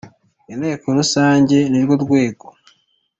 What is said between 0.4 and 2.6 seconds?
Inteko rusange nirwo rwego